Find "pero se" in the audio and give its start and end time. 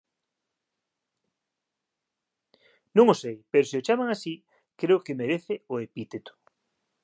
3.51-3.75